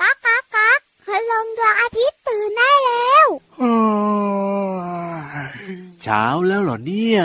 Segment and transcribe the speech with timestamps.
[0.00, 3.28] ก๊ากก๊ากก๊ากพลังดวงอาทิตย์ตื่นได้แล้ว
[6.02, 7.22] เช้าแล้วเหรอเนี่ย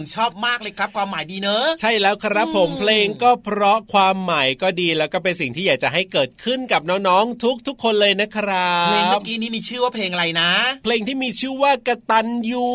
[0.00, 10.50] มชอบมากเลยครับ ความหมายดีเนอะใช่แล้วครับผมเพลงก็เพราะความหมายก็ดีแล้วก็เป็นสิ่งที่อยากจะให้เกิดขึ้นกับน้องๆ ทุกๆคนเลยนะครับเพลงเมื่อกี้นี้มีชื่อว่าเพลงอะไรนะ
[10.84, 12.66] เพลงที่มีชื่อว่ากระตันยู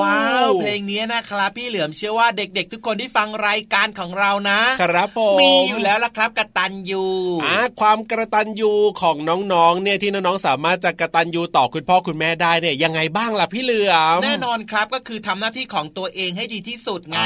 [0.00, 7.04] ว้าวเพลงนี้นะครับพี่เหลือมเชื่อว่าเด็กๆ ทุกคนที่ฟังรายการของเรานะ ครับผมมีอยู่แล้วละครับกระตันยู
[7.44, 9.16] อ่าความกระตันยูของ
[9.52, 17.20] น้องๆเนี่ยที่น้องๆสามารถจะกระตันยูต่อคุณพ่อคุณแม่ได้เนี่ยยังไงบ้างล่ะพี่เหลือมแน่นอนครับก็คือทำหน้าที่ของตัวเองให้ดีที่สุดไง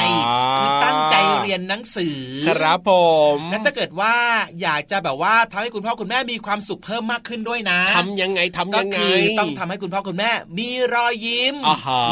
[0.59, 2.19] คือตั้งใจเรียนหนังสือ
[2.49, 2.93] ครับผ
[3.37, 4.15] มแล้วถ้าเกิดว่า
[4.63, 11.57] อยากจะแบบว่าทำให้คุณพ่อคุณแม่มีความสุขเพิ่มมากขึ้นด้วยนะทำยังไงทำยังไงก็คือต้องทำให้คุณพ่อคุณแม่ มีรอยยิ้ม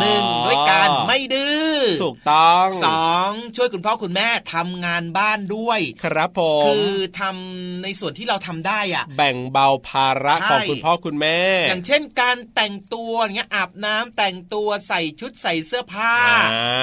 [0.00, 16.14] หนึ่งด้วยการไม่ดื้อถูกต้องสองช่วยคุณพ่อคุณแม่ทำงานบ้านด้วย ครับผมคือทำในส่วนที่เราทำได้อะแบ่งเบาภาระของคุณพ่อคุณแม่ อย่างเช่นการแต่งตัวเงี้ยอาบน้ำแต่งตัวใส่ชุดใส่เสื้อผ้า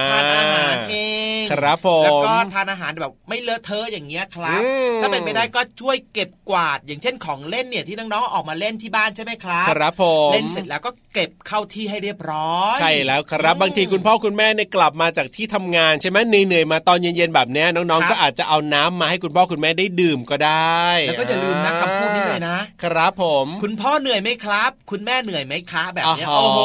[0.08, 0.96] ทานอาหารเอ
[1.44, 4.62] งครับผมแล้วก็ทานอาหารแบบไม่เลอะเทอะอย่างเงี้ยครับ
[5.02, 26.60] ถ้าเป็นไปได้ก็ช่วยเก็บกวาด อย่างเช่นของเล่นเนี่ยที่น้องๆออกมาเล่นที่บ้านใช่ไหมครับครับผมเล่นเสร็จแล้วก็เก็บเข้าที่ให้เรียบร้อย ใช่แล้วครับบางทีคุณพ่อคุณแม่เนี่ยกลับมาจากที่ทำงานใช่ไหมเหนื่อยๆมาตอนเย็นๆแบบนี้น้องๆก็อาจจะเอาน้ำมาให้คุณพ่อคุณแม่ได้ดื่มก็ได้แล้วก็อย่าลืมนะคำพูดนี้เลยนะ ครับผม คุณพ่อเหนื่อยไหมครับ คุณแม่เหนื่อยไหมคะแบบนี้โอ้โห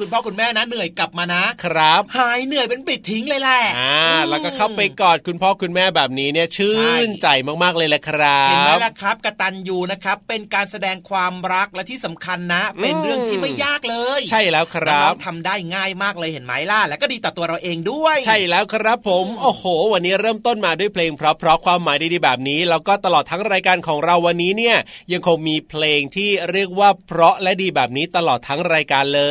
[0.00, 6.76] คุณพ่อคุณแม่นะเหนื่อยกลับมานะครับหายเหนื่อยเป็นปิดทิ้งเลยแหละอ่าแล้วก็เข้าไปกอดคุณพ่อคุณแม่แบบนี้เนี่ยชื่
[7.06, 7.28] นใจ
[7.62, 24.76] มากๆเลยแหละครับเห็นไหมล่ะครับกตันยูนะครับเป็นการแสดงความรักและที่สำคัญนะ เป็นเรื่องที่ไม่ยากเลย ใช่แล้วครับทำได้ง่ายมากเลยเห็นไหมล่ะแล้วก็ดีต่อตัวเราเองด้วย ใช่แล้วครับผม โอ้โห วันนี้เริ่มต้นมาด้วยเพลงเพราะๆความหมายดีๆแบบนี้ แล้วก็ตลอดทั้งรายการของเราวันนี้เนี่ย
[25.12, 29.22] ยังคงมีเพลงที่เรียกว่าเพราะและดีแบบนี้ตลอดทั้งรายการเล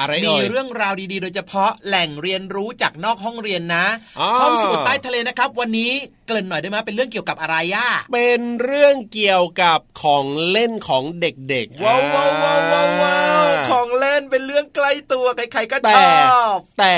[0.00, 3.86] อะไรมีเอ่ยเรื่องราวดีๆ โดยเฉพาะแหล่งเรียนรู้จากนอกห้องเรียนนะ
[4.18, 5.92] อ๋อห้องสมุดใต้ทะเลนะครับ วันนี้
[6.26, 16.96] เกริ่นหน่อยได้ไหมเป็นเรื่องเกี่ยวกับอะไรย่าเป็นเรื่องเกี่ยวกับของเล่นของเด็กๆว้าวว้าวว้าวว้าวว้าวอ่าของเล่นเป็นเรื่องใกล้ตัวใครๆก็ชแต่อบแต่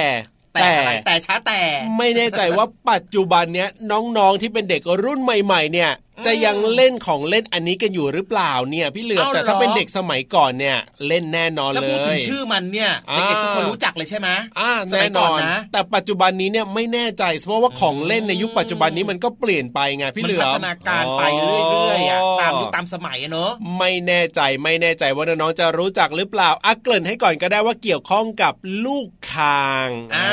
[0.55, 1.61] แต่อะไรแต่ช้าแต่
[1.99, 5.90] ไม่แน่ใจว่าปัจจุบันเนี้ยน้องๆที่เป็นเด็กรุ่นใหม่ ๆ เนี่ย
[6.26, 10.78] จะยังเล่นของเล่นอันนี้กันอยู่หรือเปล่าเนี่ย พี่เหลือมเอาเหรอแต่ถ้าเป็นเด็กสมัยก่อนเนี่ย
[11.08, 14.28] เล่นแน่นอนถ้าเลพูดถึยงชื่อมันเนี่ยอ่าเด็กๆทุกคนรู้จักเลยใช่ไหม
[14.58, 30.28] อ่าสมัแน่ยนก่ออนนนะแต่ปัจจุบันนี้เนี่ยไม่แน่ใจเพราะว่าของเล่นในยุคปัจจุบันนี้มันก็เปลี่ยนไปไงพี่มัเหลือพัมฒนาการไปเรื่อยๆอะตามยุคตามสมัยอะเนอะไม่แน่ใจไม่แน่ใจว่าน้องๆจะรู้จักหรือเปล่าอะเกริ่นให้ก่อนก็ได้ว่าเกี่ยวข้องกับลูกคางอ่า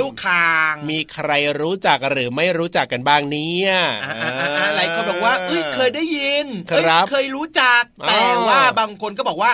[0.00, 1.30] ลูกคาง มีใคร
[1.60, 3.70] รู้จักหรือไม่รู้จักกันบ้างเนี่ย
[4.04, 9.50] อ่าอ่าอ่าอ่าหลายคนบอกว่า เอ้ยเคยได้ยินครับเอ้ยเคยรู้จักอ่าแต่ว่าบางคนก็บอกว่า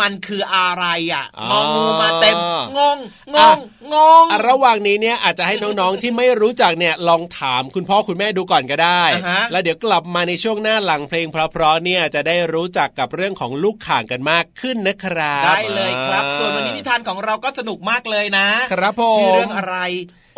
[0.00, 2.36] มันคืออะไรอะอ่างองูมาเต็ม
[2.78, 2.98] งงง
[3.36, 3.58] อะง
[3.94, 19.76] งงอะระหว่างนี้เนี่ยอาจจะให้น้องๆที่ไม่รู้จักเนี่ยลองถามคุณพ่อคุณแม่ดูก่อนก็ได้อ่าฮะแล้วเดี๋ยวกลับมาในช่วงหน้าหลังเพลงเพราะๆเนี่ยจะได้รู้จักกับเรื่องของลูกข่างกันมากขึ้นนะครับได้เลยครับ ส่วนวันนี้นิทานของเราก็สนุกมากเลยนะครับผมชื่อเรื่องอะไร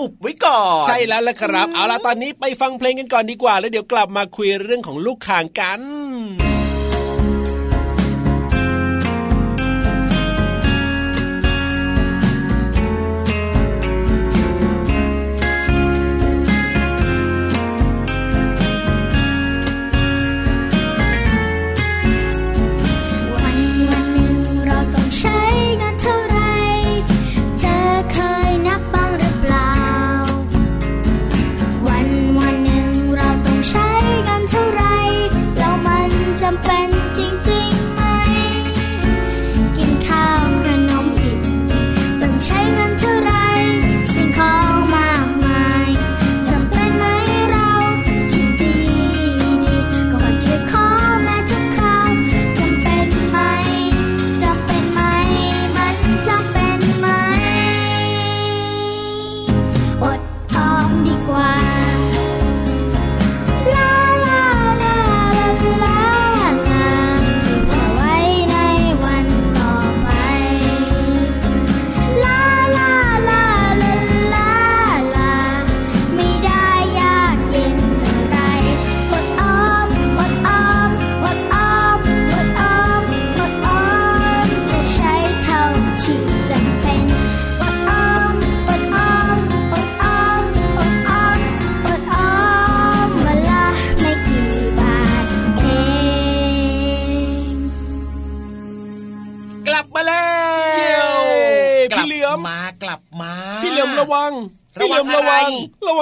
[0.00, 5.80] อุบไว้ก่อน ใช่แล้วละครับ เอาล่ะตอนนี้ไปฟังเพลงกันก่อนดีกว่า แล้วเดี๋ยวกลับมาคุยเรื่องของลูกข่างกัน
[6.42, 6.53] วัน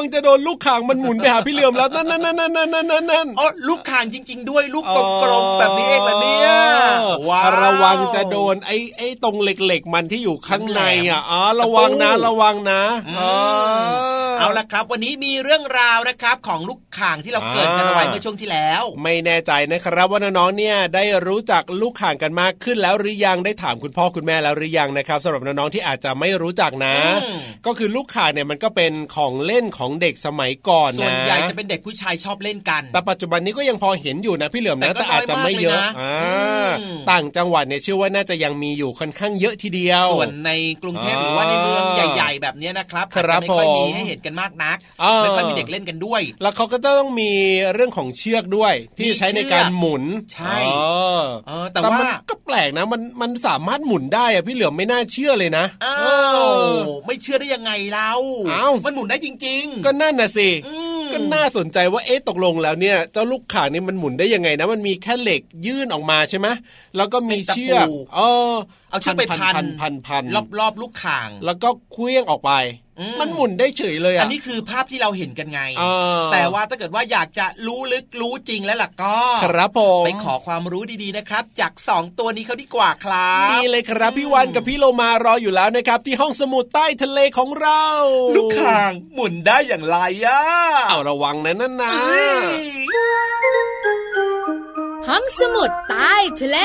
[0.02, 4.84] วังจะโดนลูกข่างมันหมุนไปหาพี่เหลือมแล้วนั่นนั่นนั่นนั่นนั่นนั่นนั่นโอ้ลูกข่างจริง ๆ ด้วยลูก
[5.22, 6.50] กลมๆแบบนี้เองนะเนี่ย
[7.28, 13.32] ว้าวระวังจะโดนไอ้ไอ้ตรงเหล็กๆมันที่อยู่ข้างในอะอ๋อระวังนะระวังนะอืมอ๋อ
[14.38, 47.32] เอาละครับ วันนี้มีเรื่องราวนะครับ ของลูกข่างที่เราเกริดกันเอาไว้อ่าเมื่อช่วงที่แล้ว ไม่แน่ใจนะครับว่าน้องๆเนี่ยได้รู้จักลูกข่างกันมากขึ้นแล้วหรือยังได้ถามคุณพ่อคุณแม่แล้วหรือยังนะครับสำหรับน้องๆที่อาจจะไม่รู้จักนะอืมก็คือลูกข่างเนี่ยมันก็เป็นของเล่นของเด็กสมัยก่อนนะส่วนใหญ่จะเป็นเด็กผู้ชายชอบเล่นกัน แต่ปัจจุบันนี้ก็ยังพอเห็นอยู่นะพี่เหลือมนะแต่ก็แต่อาจจะไม่เยอะน้อยมากเลยนะอ่าอืมต่างจังหวัดเนี่ยเชื่อว่าน่าจะยังมีอยู่ค่อนข้างเยอะทีเดียว ส่วนในกรุงเทพอ่าหรือว่าในเมืองใหญ่ ๆ แบบเนี้ยนะครับครัอาจบจะไม่ค่อยมีผมให้เห็นกันมากนักอ่าไม่ค่อยมีเด็กเล่นกันด้วย แล้วเขาก็ต้องมี
[47.74, 50.82] เรื่องของเชือกด้วย ที่มีจะใช้ในการเชือกหมุนใช่เอ
[51.20, 56.06] อเออแต่แต่ว่ามันก็แปลกนะมันมันสามารถหมุนได้อะพี่เหลือมไม่น่าเชื่อเลยนะอ้าเอ
[56.86, 58.12] วอไม่เชื่อได้ยังไงเล่า
[58.52, 66.48] อ้าวมันหมุนได้จริงๆก็นั่นน่ะสิอืมก็น่าสนใจว่าเอ๊ะตกลงแล้วเนี่ย เจ้าลูกข่างนี่มันหมุนได้ยังไงนะ มันมีแค่เหล็กยื่นออกมาใช่ไหม
[66.96, 68.20] แล้วก็มีเชือกเป็นตะปูเอ
[68.52, 68.54] อ
[68.90, 70.24] เอาเชือกไปพันพันพันพัน
[70.58, 72.52] รอบๆลูกข่าง แล้วก็เคลี้ยงออกไป
[73.20, 75.84] มันหมุนได้เฉยเลยอะอันนี้คือภาพที่เราเห็นกันไงเอ
[76.18, 87.82] อแต่ว่าถ้าเกิดว่าอยากจะรู้ลึกรู้จริงแล้วล่ะก็ ครับผมไปขอความรู้ดีๆนะครับ จากสองตัวนี้เขาดีกว่าครับนี่เลยครับพี่วันกับพี่โลมารออยู่แล้วนะครับ ที่ห้องสมุดใต้ทะเลของเรา
[88.36, 90.40] ลูกข่างหมุนได้อย่างไรอะ
[90.88, 92.48] เอาระวังนะนั่นนะเอ้ย
[95.08, 96.58] ห้องสมุดใต้ทะเล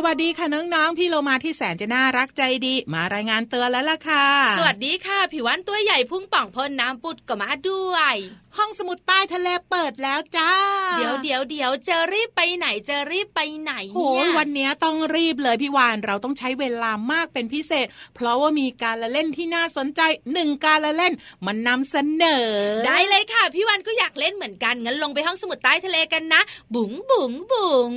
[0.00, 4.26] สวัสดีค่ะน้องๆ พี่โลมาที่แสนจะน่ารักใจดี มารายงานเตือนแล้วล่ะค่ะ
[4.58, 8.14] สวัสดีค่ะผิววันตัวใหญ่พุ่งป่องพ่นน้ำปุดก็มาด้วย
[8.56, 10.50] ห้องสมุดใต้ทะเลเปิดแล้วจ้า
[10.98, 20.00] เดี๋ยวเดี๋ยวเดี๋ยวจะรีบไปไหนจะรีบไปไหนโอ้เนี่ยยวันนี้ต้องรีบเลยพี่วานเราต้องใช้เวลามากเป็นพิเศษ เพราะว่ามีการละเล่นที่น่าสนใจ
[20.32, 21.12] หนึ่งการละเล่น
[21.46, 22.48] มันนำเสนอ
[22.86, 26.40] ได้เลยค่ะพี่วันก็อยากเล่นเหมือนกันงั้นลงไปห้องสมุดใต้ทะเลกันนะ
[26.74, 27.94] บุ๋งบุ๋งบุ๋ง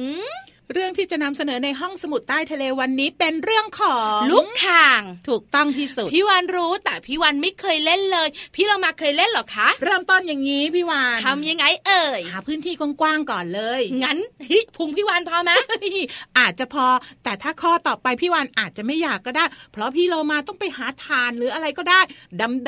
[0.73, 15.51] เรื่องที่จะนำเสนอในห้องสมุดใต้ทะเลวันนี้เป็นเรื่องของลูกข่าง ถูกต้องที่สุด พี่วันรู้แต่พี่วันไม่เคยเล่นเลย พี่เรามาเคยเล่นเหรอคะ เริ่มต้นอย่างนี้พี่วานทำยังไงเอ่ยหาพื้นที่กว้างๆก่อนเลย งั้นเฮ้ยพุงพี่วันพอไหม
[16.39, 16.85] อาจจะพอ
[17.23, 22.01] แต่ถ้าข้อต่อไปพี่วานอาจจะไม่อยากก็ได้ เพราะพี่โลมาต้องไปหาทานหรืออะไรก็ได้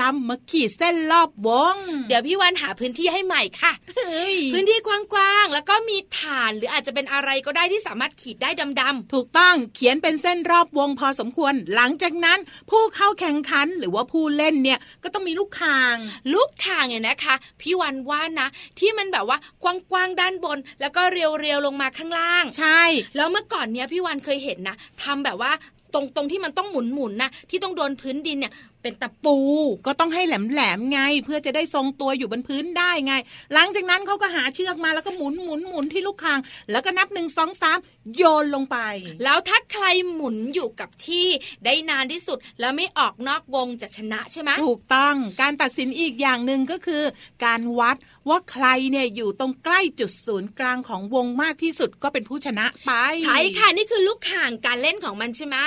[0.01, 1.75] ดำๆมาขีดเส้นรอบวง
[2.07, 18.47] เดี๋ยวพี่วันหาพื้นที่ให้ใหม่ค่ะเฮ้ยพื้นที่กว้างๆแล้วก็มีฐานหรืออาจจะเป็นอะไรก็ได้ที่สามารถขีดได้ดำถูกต้องเขียนเป็นเส้นรอบวงพอสมควร หลังจากนั้นผู้เข้าแข่งขันหรือว่าผู้เล่นเนี่ยก็ต้องมีลูกคางๆลูกข่างเนี่ยนะคะ พี่วันว่านะ
[18.79, 22.83] ที่มันแบบว่ากว้างๆด้านบน แล้วก็เรียวๆลงมาข้างล่าง ใช่
[23.15, 25.51] แล้วเมื่อก่อนเนี้ยพี่วันเคยเห็นนะทำแบบว่า
[25.93, 29.38] ตรงตรงที่มันต้องหมุนๆนะที่ต้องโดนพื้นดินเนี่ยเป็นตะปู
[29.85, 33.13] ก็ต้องให้แหลมๆไง เพื่อจะได้ทรงตัวอยู่บนพื้นได้ไง
[33.53, 36.39] หลังจากนั้นเขาก็หาเชือกมาแล้วก็หมุนหมุนหมุนที่ลูกคาง
[36.71, 37.77] แล้วก็นับหนึ่งสองสาม
[38.15, 38.77] โยนลงไป
[39.23, 41.27] แล้วถ้าใครหมุนอยู่กับที่
[41.65, 47.03] ได้นานที่สุด แล้วไม่ออกนอกวงจะชนะใช่ไหมถูกต้องการตัดสินอีกอย่างหนึ่งก็คือ
[47.45, 47.97] การวัด
[48.29, 52.91] ว่าใครเนี่ยอยู่ตรงใกล้จุดศูนย์กลางของวงมากที่สุดก็เป็นผู้ชนะไป
[53.23, 55.57] ใช่ค่ะนี่คือลูกข่างการเล่นของมันใช่ไหม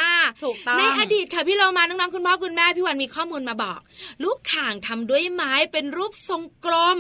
[0.45, 3.81] ถูกต้องในอดีตค่ะพี่เรามาน้องๆคุณพ่อคุณแม่พี่วันมีข้อมูลมาบอก
[4.25, 6.99] ลูกข่างทำด้วยไม้เป็นรูปทรงกลม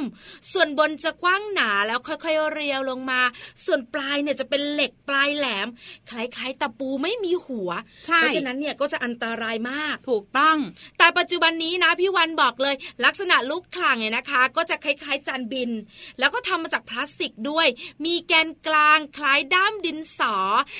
[0.52, 3.20] ส่วนบนจะกว้างหนาแล้วค่อยๆเรียวลงมา
[3.64, 5.68] ส่วนปลายเนี่ยจะเป็นเหล็กปลายแหลม
[6.11, 7.70] คล้ายๆตะปูไม่มีหัว
[8.06, 10.56] ใช่เพราะฉะนั้นเนี่ยก็จะอันตรายมากถูกต้อง
[10.99, 15.70] แต่ปัจจุบันนี้นะพี่วันบอกเลย ลักษณะลูกคลางเนี่ยนะคะ ก็จะคล้ายๆจานบิน
[16.18, 17.66] แล้วก็ทำมาจากพลาสติกด้วย
[18.04, 20.37] มีแกนกลางคล้ายด้ามดินสอ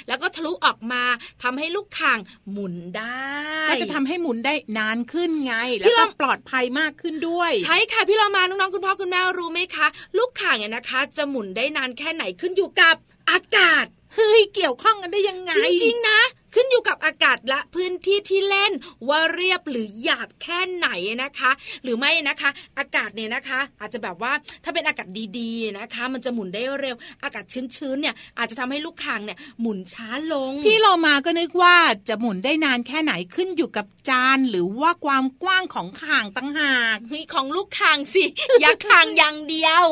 [0.09, 1.03] แล้วก็ทะลุออกมา
[1.43, 2.19] ทำให้ลูกข่าง
[2.53, 3.27] หมุนได้
[3.69, 5.55] ก็จะทำให้หมุนได้นานขึ้นไง
[5.87, 12.97] พี่แล้วลก็องปลอดภัยมากขึ้นด้วย ใช่ค่ะพี่เรามาน้องๆคุณพ่อคุณแม่รู้ไหมคะ ลูกข่างเนี่ยนะคะ จะหมุนได้นานแค่ไหนขึ้นอยู่กับ
[13.31, 15.53] อากาศเฮ้ยเกี่ยวข้องกันได้ยังไง
[15.83, 16.21] จริงๆนะ
[16.59, 18.73] ขึ้นอยู่กับอากาศและพื้นที่ที่เล่น
[19.09, 20.89] ว่าเรียบหรือหยาบแค่ไหน
[21.23, 21.51] นะคะ
[21.83, 24.33] หรือไม่นะคะ อากาศเนี่ยนะคะ อาจจะแบบว่า
[24.65, 25.09] ถ้าเป็นอากาศ
[25.39, 27.45] ดีๆนะคะ มันจะหมุนได้เร็ว อากาศ
[27.77, 31.77] ชื้นๆเนี่ยอาจจะทำให้ลูกคางเนี่ยหมุนช้าลง พี่โลมาก็นึกว่า
[32.09, 38.25] จะหมุนได้นานแค่ไหนขึ้นอยู่กับจานหรือว่าความกว้างของข่างตั้งหากเฮ้ยของลูกคางสิ
[38.61, 39.85] อย่าคางอย่างเดียว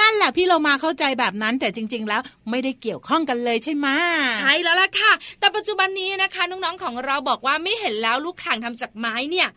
[0.00, 3.88] นั่นแหละพี่โลมาเข้าใจแบบนั้นแต่จริง ๆ แล้วไม่ได้เกี่ยวข้องกันเลยใช่ไหม
[4.38, 9.48] ใช่แล้วล่ะค่ะ แต่ปัจจุบันนี้นะคะน้องๆของเราบอกว่าไม่เห็นแล้วลูกข่างทำจากไม้เนี่ย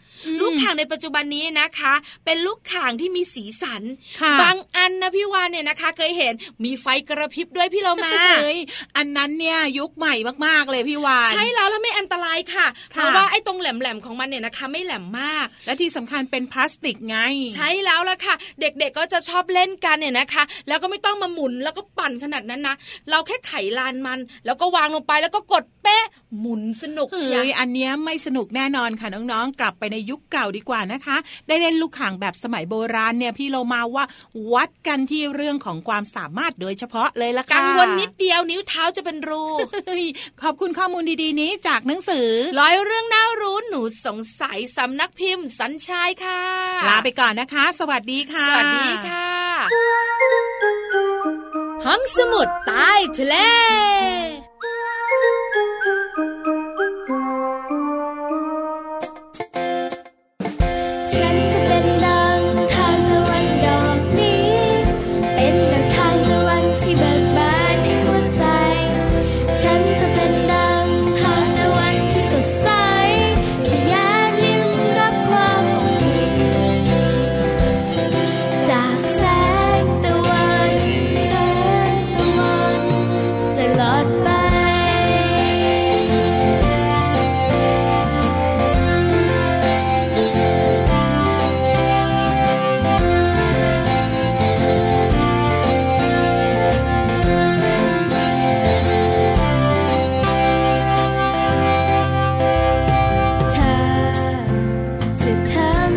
[0.41, 1.93] ลูกข่างในปัจจุบันนี้นะคะ
[2.25, 3.81] เป็นลูกข่างที่มีสีสัน
[4.21, 4.55] ค่ะบาง
[4.87, 6.33] อันนะพี่วานเนี่ยนะคะ เคยเห็น
[6.65, 8.59] มีไฟกระพริบด้วยพี่เรามาเฮ้ย
[8.97, 10.13] อันนั้นเนี่ยยุคใหม่
[10.45, 17.17] มากๆเลยพี่วานใช่แล้วแล้วไม่อันตรายค่ะ เพค่ะราะว่าไอ้ตรงแหลมๆของมันเนี่ยนะคะ ไม่แหลมมาก และที่สำคัญเป็นพลาสติกไง
[17.55, 22.75] ใช่แล้วล่ะค่ะ เด็กๆก็จะชอบเล่นกันเนี่ยนะคะ แล้วก็ไม่ต้องมาหมุนแล้วก็ปั่นขนาดนั้นนะ
[23.09, 26.05] เราแค่ไขลานมัน แล้วก็วางลงไปแล้วก็กดเป๊ะ
[26.39, 31.17] หมุนสนุกเฮ้เชียยอันเนี้ยไม่สนุกแน่นอนค่ะน้องๆ กลับไปในยุคเก่าดีกว่านะคะ
[31.47, 34.05] ได้เล่นลูกข่างแบบสมัยโบราณเนี่ยพี่โลมาว่า
[34.53, 39.43] วัดกันที่เรื่องของความสามารถโดยเฉพาะเลยละค่ะกังวลนิดเดียวนิ้วเท้าจะเป็นรู
[39.87, 40.05] เฮ้ย
[40.41, 42.27] ขอบคุณข้อมูลดีๆนี้จากหนังสือ
[42.59, 46.41] ร้อยเรื่องน่ารู้หนูสงสัยสำนักพิมพ์สัญชัยค่ะ
[46.87, 49.27] ลาไปก่อนนะคะ สวัสดีค่ะ สวัสดีค่ะ
[51.85, 53.35] ห้องสมุดใต้ทะเล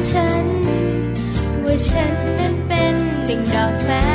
[0.08, 0.46] ฉัน
[1.64, 4.09] ว่าฉันนั้นเป็นหนึ่งดอกไม้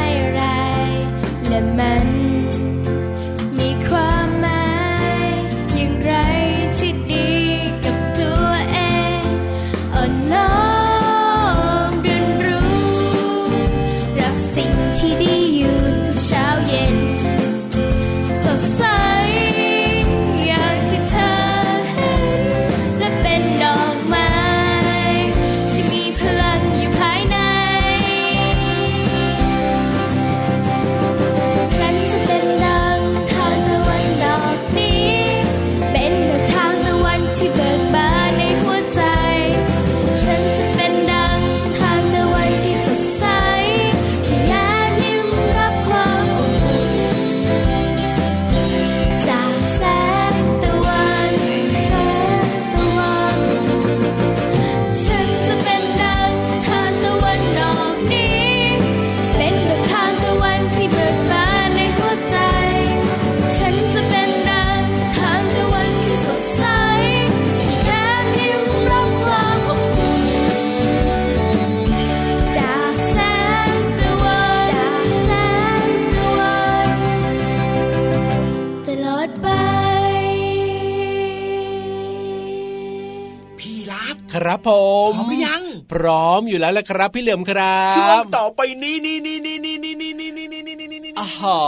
[86.46, 91.60] อมอยู่แล้วละครับ พี่เหลือมครับช่วงต่อไปนี้นี่นี่นี่นี่นี่นี่นี่นี่นี่นี่นี่นี่อ๋อ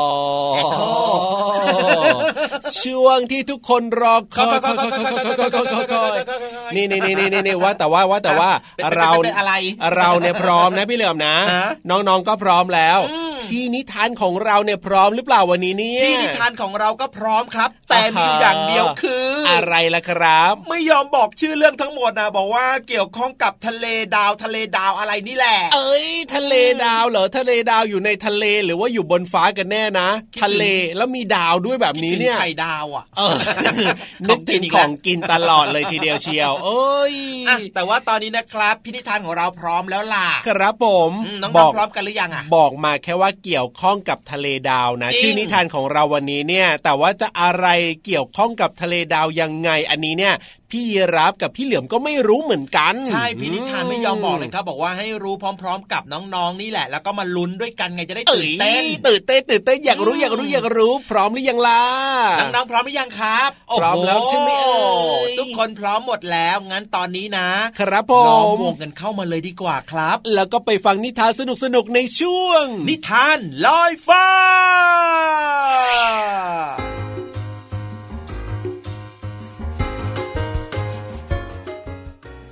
[2.83, 6.17] ช่วงที่ทุกคนรอคอย
[6.75, 8.49] นี่นี่นี่นี่นี่ว่าแต่ว่าว่าแต่ว่า
[8.95, 9.09] เรา
[9.97, 11.35] เราเนี่ยพร้อมนะพี่เหลือมนะ
[11.89, 12.99] น้องๆก็พร้อมแล้ว
[13.51, 23.85] พี่นิทานของเราเนี่ยพร้อมหรือเปล่าวันนี้เนี่ยพี่นิทานของเราก็พร้อมครับ แต่มีอยู่อย่างเดียวคือ อะไรล่ะครับ ไม่ยอมบอกชื่อเรื่องทั้งหมดนะบอกว่าเกี่ยวข้องกับทะเล
[24.15, 30.63] ดาวทะเลดาวอะไรนี่แหละ เอ้ย ทะเลดาวเหรอทะเลดาวอยู่ในทะเลหรือว่าอยู่บนฟ้ากันแน่นะคิดถึงทะเล
[30.97, 33.35] แล้วมีดาวด้วยแบบนี้เนี่ยคิดถึงไข่ดาวอะเออ
[34.27, 37.15] นึกถึงของกินตลอดเลยทีเดียวเชียว เอ้ย
[37.49, 47.67] อะแต่ว่าตอนนี้นะครับพี่นิทานของเราพร้อมแล้วล่ะ ครับผมอืมน้บองอกๆพร้อมกันหรือยังอะ บอกมาแค่ว่าเกี่ยวข้องกับทะเลดาวนะจริงชื่อนิทานของเราวันนี้เนี่ย แต่ว่าจะอะไร
[48.05, 50.33] เกี่ยวข้องกับทะเลดาวยังไง อันนี้เนี่ย
[50.71, 50.83] พี่
[51.15, 61.83] รับกับพี่เหลือมก็ไม่รู้เหมือนกัน ใช่พี่นิทานไม่ยอมบอกเลยครับ บอกว่าให้รู้พร้อม ๆ กับน้องๆนี่แหละ แล้วก็มาลุ้นด้วยกันไงจะได้เอ้ตื่ยนเต้นตื่นเต้นตื่นเต้นอยากรู้อืมอยากรู้อยากรู้ พร้อมหรือยังล่ะ
[62.39, 64.77] น้องๆพร้อมหรือยังครับโโหพร้อมแล้วใช่ไหมเอ่
[65.29, 67.47] ยทุกคนพร้อมหมดแล้วงั้นตอนนี้นะ
[67.79, 74.27] ครับผล้อมมวงกันเข้ามาเลยดีกว่าครับ แล้วก็ไปฟังนิทานสนุกสนุกๆในช่วง นิทานลอยฟ้า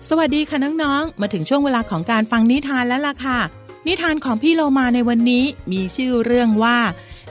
[0.10, 3.39] สวัสดีค่ะน้องๆ มาถึงช่วงเวลาของการฟังนิทานแล้วล่ะค่ะ
[3.88, 6.78] นิทานของพี่โลมาในวันนี้มีชื่อเรื่องว่า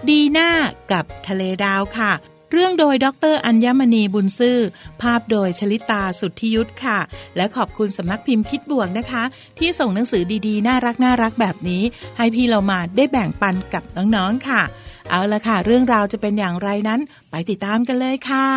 [0.08, 0.50] ดีหน่า
[0.92, 2.12] กับทะเลดาวค่ะ
[2.52, 4.58] เรื่องโดยดรอัญมณีบุญซื่อ
[5.02, 6.98] ภาพโดยชลิตาสุทธิยุทธค่ะ
[7.36, 9.22] และขอบคุณสำนักพิมพ์คิดบวกนะคะ
[9.58, 11.82] ที่ส่งหนังสือดีๆ น่ารักน่ารักแบบนี้
[12.16, 14.62] ให้พี่เรามาได้แบ่งปันกับน้องๆค่ะ
[15.10, 18.48] เอาละค่ะ เรื่องราวจะเป็นอย่างไรนั้น ไปติดตามกันเลยค่ะ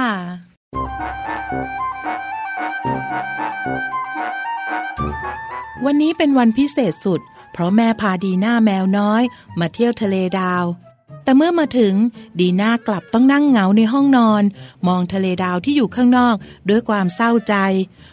[5.86, 9.24] วันนี้เป็นวันพิเศษสุด เพราะแม่พาดีน่าแมวน้อย
[9.60, 10.66] มาเที่ยวทะเลดาว
[11.24, 11.94] แต่เมื่อมาถึง
[12.40, 14.44] ดีน่ากลับต้องนั่งเหงาในห้องนอน
[14.88, 16.36] มองทะเลดาวที่อยู่ข้างนอก
[16.70, 17.56] ด้วยความเศร้าใจ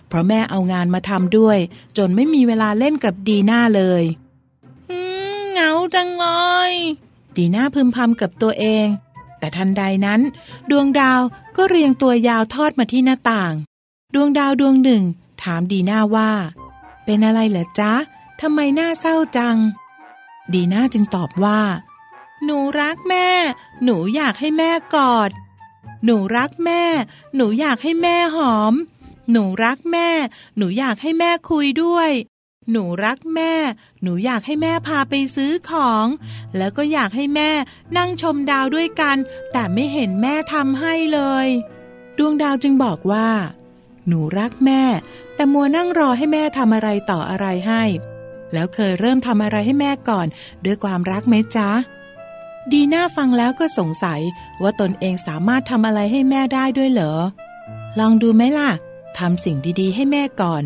[0.08, 1.58] เพราะแม่เอางานมาทำด้วย
[1.96, 4.02] จนไม่มีเวลาเล่นกับดีน่าเลย
[5.52, 6.26] เหงาจังเล
[6.70, 6.72] ย
[7.36, 8.86] ดีน่าพึมพำกับตัวเอง
[9.38, 10.20] แต่ทันใดนั้น
[10.70, 11.20] ดวงดาว
[11.56, 13.52] ก็เรียงตัวยาวทอดมาที่หน้าต่าง
[14.14, 15.02] ดวงดาวดวงหนึ่ง
[15.44, 16.30] ถามดีน่าว่า
[17.04, 17.92] เป็นอะไรเหรอจ๊ะ
[18.40, 19.56] ทำไมหน้าเศร้าจัง
[20.52, 21.60] ดีน่าจึงตอบว่า
[22.44, 23.28] หนูรักแม่
[23.84, 25.30] หนูอยากให้แม่กอด
[26.04, 26.82] หนูรักแม่
[27.36, 28.74] หนูอยากให้แม่หอม
[29.30, 30.08] หนูรักแม่
[30.56, 32.10] หนูอยากให้แม่คุยด้วย
[32.70, 33.52] หนูรักแม่
[34.02, 36.06] หนูอยากให้แม่พาไปซื้อของ
[36.56, 37.50] แล้วก็อยากให้แม่
[37.96, 39.16] นั่งชมดาวด้วยกัน
[39.52, 41.46] แต่ไม่เห็นแม่ทำให้เลย
[42.18, 43.28] ดวงดาวจึงบอกว่า
[44.06, 44.82] หนูรักแม่
[45.34, 47.82] แต่มัวนั่งรอให้แม่ทำอะไรต่ออะไรให้
[48.52, 50.26] แล้วเคยเริ่มทำอะไรให้แม่ก่อน
[50.64, 51.70] ด้วยความรักไหมจ๊ะ
[52.72, 54.20] ดีน่าฟังแล้วก็สงสัย
[54.62, 57.14] ว่าตนเองสามารถทำอะไรให้แม่ได้ด้วยเหรอ
[57.98, 58.70] ลองดูไหมล่ะ
[59.18, 60.62] ทำสิ่งดีๆ ให้แม่ก่อน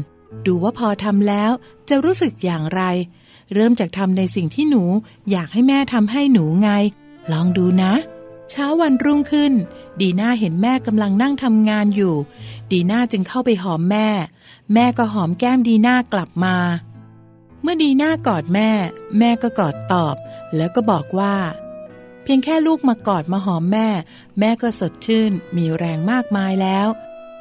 [0.46, 1.50] ดูว่าพอทำแล้ว
[1.88, 2.82] จะรู้สึกอย่างไร
[3.54, 4.82] เริ่มจากทำในสิ่งที่หนู
[5.30, 6.70] อยากให้แม่ทำให้หนูไง
[7.32, 7.92] ลองดูนะ
[8.50, 9.52] เช้าวันรุ่งขึ้น
[10.00, 12.14] ดีน่าเห็นแม่กำลังนั่งทำงานอยู่
[12.72, 14.08] ดีน่าจึงเข้าไปหอมแม่
[14.74, 16.56] แม่ก็หอมแก้มดีน่ากลับมา
[17.62, 18.70] เมื่อดีน่ากอดแม่
[19.18, 20.16] แม่ก็กอดตอบ
[20.56, 21.34] แล้วก็บอกว่า
[22.24, 23.88] พพียงแค่ลูกมากอดมาหอมแม่
[24.38, 26.86] แม่ก็สดชื่น มีแรงมากมายแล้ว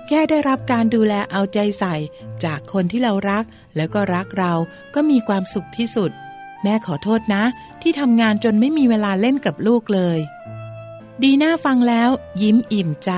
[0.08, 1.96] แค่ได้รับการดูแลเอาใจใส่
[2.44, 3.44] จากคนที่เรารัก
[3.76, 4.54] แล้วก็รักเรา
[4.96, 6.12] ก็มีความสุขที่สุด
[6.64, 7.44] แม่ขอโทษนะ
[7.82, 10.20] ที่ทำงานจนไม่มีเวลาเล่นกับลูกเลย
[11.24, 12.10] ดีน่าฟังแล้ว
[12.42, 13.12] ยิ้มอิ่มใจ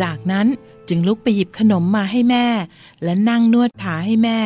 [0.00, 0.46] จากนั้น
[0.88, 2.46] จึงลุกไปหยิบขนมมาให้แม่
[3.02, 4.38] และนั่งนวดขาให้แม่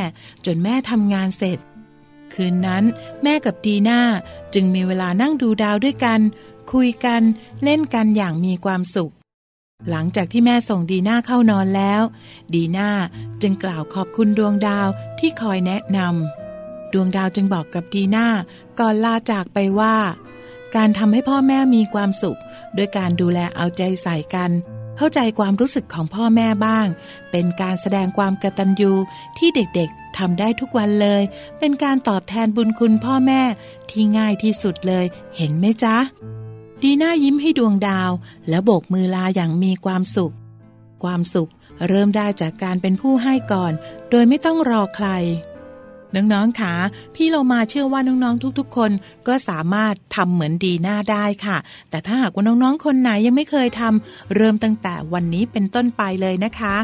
[0.46, 1.59] จนแม่ทำงานเสร็จ
[2.35, 2.85] คืนนั้น
[3.22, 4.01] แม่กับดีน่า
[4.55, 6.20] จึงมีเวลานั่งดูดาวด้วยกัน
[6.72, 7.22] คุยกัน
[7.62, 9.12] เล่นกันอย่างมีความสุข
[9.90, 12.03] หลังจากที่แม่ส่งดีน่าเข้านอนแล้ว
[12.55, 12.90] ดีน่า
[13.42, 18.27] จึงกล่าวขอบคุณดวงดาวที่คอยแนะนำดวงดาวจึงบอกกับดีน่า
[18.81, 19.96] ก่อนลาจากไปว่า
[20.77, 22.39] การทำให้พ่อแม่มีความสุข
[22.77, 24.51] ด้วยการดูแลเอาใจใส่กัน
[24.97, 26.87] เข้าใจความรู้สึกของพ่อแม่บ้าง
[27.31, 28.93] เป็นการแสดงความกตัญญู
[29.39, 31.23] ที่เด็กๆทำได้ทุกวันเลย
[31.59, 33.43] เป็นการตอบแทนบุญคุณพ่อแม่
[33.91, 35.05] ที่ง่ายที่สุดเลย
[35.37, 35.97] เห็นไหมจ๊ะ
[36.83, 38.11] ดีน่ายิ้มให้ดวงดาว
[38.49, 40.35] แล้วโบกมือลาอย่างมีความสุข
[41.03, 41.51] ความสุข
[41.89, 43.73] เริ่มได้จากการเป็นผู้ให้ก่อน
[44.11, 45.09] โดยไม่ต้องรอใคร
[46.17, 46.75] น้องๆค่ะ
[47.15, 48.91] พี่เรามาเชื่อว่าน้องๆทุกๆ คน
[49.29, 51.57] ก็สามารถทำเหมือนดีน่าได้ค่ะ
[51.91, 56.77] แต่ถ้าหากว่าน้องๆ คนไหนยังไม่เคยทำเริ่มตั้งแต่วันนี้เป็นต้นไปเลยนะคะ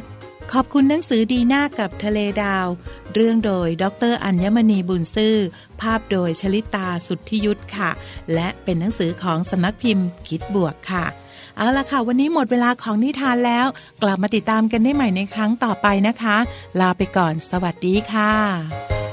[0.52, 2.66] ขอบคุณหนังสือดีน่ากับทะเลดาว
[3.14, 5.36] เรื่องโดยดรอัญมณีบุญซื่อ
[5.80, 7.90] ภาพโดยชลิตาสุทธิยุทธค่ะ
[8.34, 11.04] และเป็นหนังสือของสำนักพิมพ์คิดบวกค่ะ
[11.56, 13.66] เอาละค่ะ วันนี้หมดเวลาของนิทานแล้ว
[14.02, 16.36] กลับมาติดตามกันได้ใหม่ในครั้งต่อไปนะคะ
[16.80, 19.11] ลาไปก่อน สวัสดีค่ะ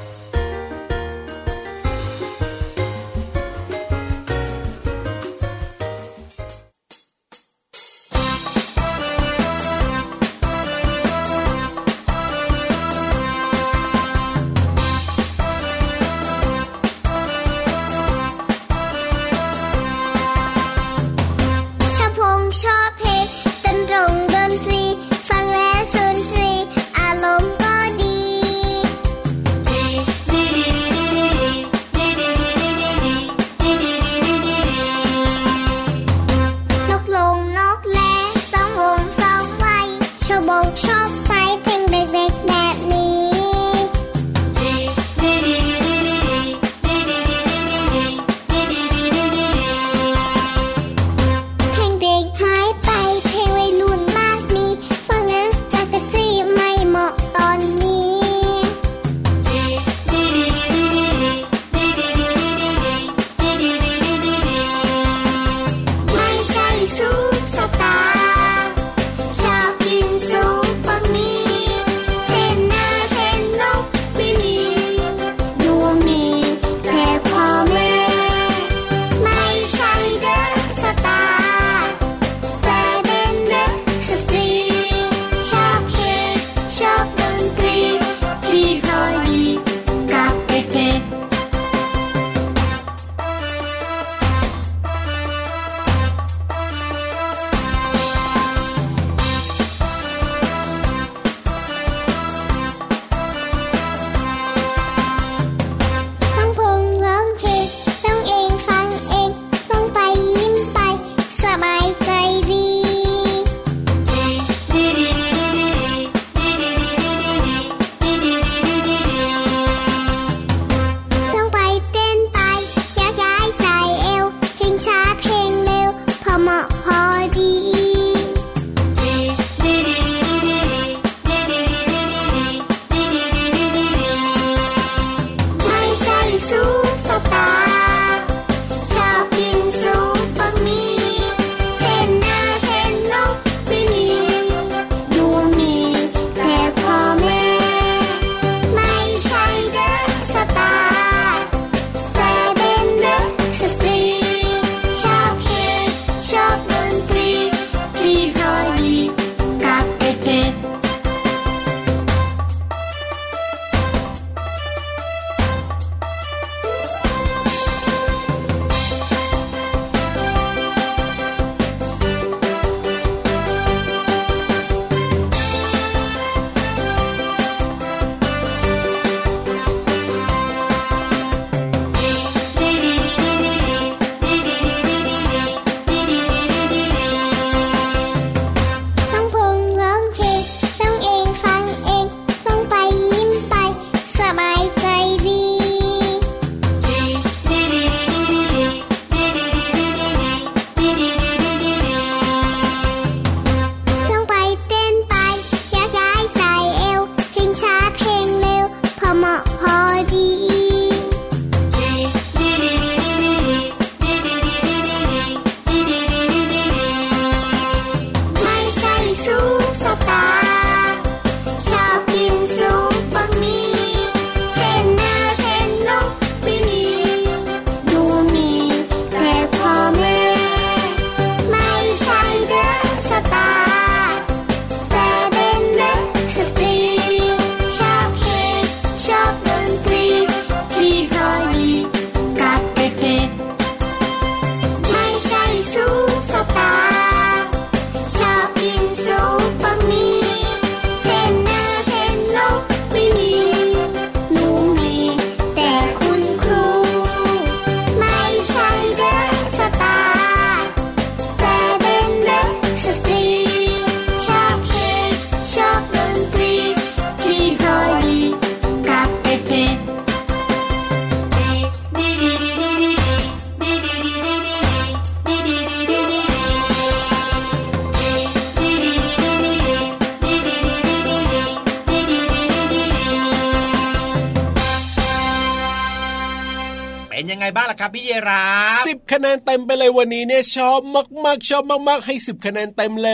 [287.56, 288.46] บ้างล่ะครับพี่เยรา
[288.88, 290.80] สิบคะแนนเต็มไปเลยวันนี้เนี่ยชอบ
[291.26, 293.12] มากๆชอบมากๆให้สิบคะแนนเต็มเล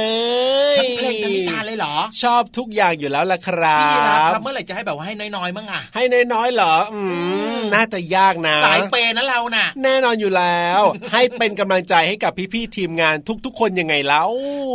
[0.74, 7.02] ยทั้งเพลงทั้งนิทานเลยเหรอ ชอบทุกอย่างอยู่แล้วล่ะครับพี่รับครับเมื่อไหร่จะให้แบบว่าให้น้อยๆมั้งอะให้น้อยๆเหรออื
[7.58, 10.82] มน่าจะยากนะ สายเปนะเราน่ะ แน่นอนอยู่แล้ว
[11.14, 14.32] ให้เป็นกำลังใจให้กับพี่ๆทีมงานทุกๆ คนยังไงแล้ว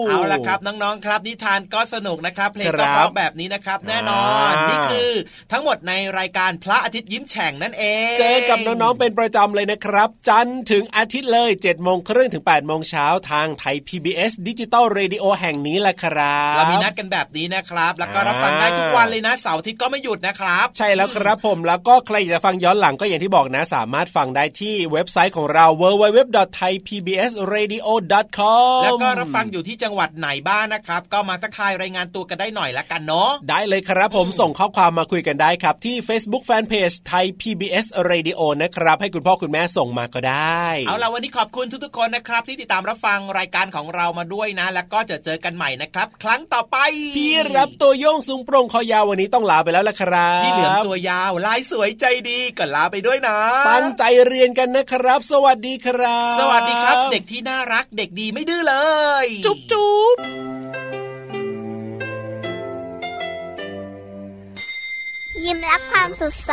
[0.09, 5.11] เอาล่ะครับน้องๆครับ นิทานก็สนุกนะครับ เพลงก็เพราะแบบนี้นะครับ แน่นอนนี่คือ
[5.53, 38.41] ทั้งหมดในรายการพระอาทิตย์ยิ้มแฉ่งนั่นเอง เจอกับน้องๆเป็นประจำเลยนะครับ จันทร์ถึงอาทิตย์เลย7จ็ดโมงครึ่งถึง8ปดโมงเช้าทางไทย PBS ดิจิตอลเรดิโอแห่งนี้แหละครับเรามีนัดกันแบบนี้นะครับ แล้วก็รับฟังได้ทุกวันเลยนะเสาร์อาทิตย์ก็ไม่หยุดนะครับ ใช่แล้วครับผมแล้วก็ใครอยากจะฟังย้อนหลังก็อย่างที่บอกนะ สามารถฟังได้ที่เว็บไซต์ของเรา www.thaipbsradio.com แล้วก็รับฟังอยู่ที่จังหวัดไหนบ้างนะครับ ก็มาทักทายรายงานตัวกันได้หน่อยละกันเนาะได้เลยครับผมส่งข้อความมาคุยกันได้ครับที่ Facebook Fanpage Thai PBS Radio
[38.63, 46.77] นะครับ ให้คุณพ่อคุณแม่ส่งมาก็ได้ เอาล่ะวันนี้ขอบคุณทุกๆคนนะครับ ที่ติดตามรับฟังรายการของเรามาด้วยนะ แล้วก็จะเจอกันใหม่นะครับ ครั้งต่อไป
[47.17, 53.39] พี่รับตัวโยงสูงโปร่งคอยาววันนี้ต้องลาไปแล้วละครับพี่เหลือมตัวยาวลายสวยใจดีก็ลาไปด้วยนะ
[53.71, 58.77] ตั้งใจเรียนกันนะครับ สวัสดีครับ สวัสดีครับ เด็กที่น่ารักเด็กดีไม่ดื้อเล
[59.25, 60.17] ย จุ๊บจุ๊บ
[65.45, 66.53] ยิ้มรับความสดใส